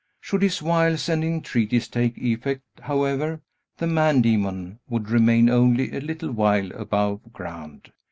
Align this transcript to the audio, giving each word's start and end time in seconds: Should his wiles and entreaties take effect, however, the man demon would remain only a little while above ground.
Should 0.19 0.41
his 0.41 0.63
wiles 0.63 1.07
and 1.09 1.23
entreaties 1.23 1.87
take 1.87 2.17
effect, 2.17 2.63
however, 2.81 3.39
the 3.77 3.85
man 3.85 4.21
demon 4.23 4.79
would 4.89 5.11
remain 5.11 5.47
only 5.47 5.95
a 5.95 5.99
little 6.01 6.31
while 6.31 6.71
above 6.71 7.31
ground. 7.31 7.91